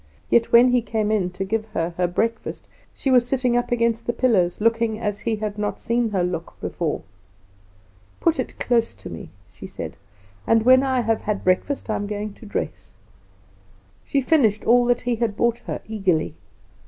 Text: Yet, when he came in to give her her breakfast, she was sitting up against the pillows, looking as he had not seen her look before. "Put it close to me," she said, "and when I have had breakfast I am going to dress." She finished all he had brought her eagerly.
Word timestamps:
Yet, 0.31 0.51
when 0.51 0.69
he 0.69 0.81
came 0.81 1.11
in 1.11 1.29
to 1.33 1.43
give 1.45 1.67
her 1.75 1.91
her 1.95 2.07
breakfast, 2.07 2.67
she 2.91 3.11
was 3.11 3.27
sitting 3.27 3.55
up 3.55 3.71
against 3.71 4.07
the 4.07 4.13
pillows, 4.13 4.59
looking 4.59 4.97
as 4.97 5.19
he 5.19 5.35
had 5.35 5.59
not 5.59 5.79
seen 5.79 6.09
her 6.09 6.23
look 6.23 6.59
before. 6.59 7.03
"Put 8.19 8.39
it 8.39 8.57
close 8.59 8.95
to 8.95 9.11
me," 9.11 9.29
she 9.53 9.67
said, 9.67 9.97
"and 10.47 10.63
when 10.63 10.81
I 10.81 11.01
have 11.01 11.21
had 11.21 11.43
breakfast 11.43 11.87
I 11.87 11.97
am 11.97 12.07
going 12.07 12.33
to 12.33 12.47
dress." 12.47 12.95
She 14.03 14.21
finished 14.21 14.65
all 14.65 14.87
he 14.91 15.17
had 15.17 15.37
brought 15.37 15.59
her 15.59 15.83
eagerly. 15.87 16.33